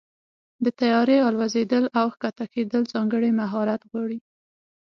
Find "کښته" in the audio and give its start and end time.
2.21-2.45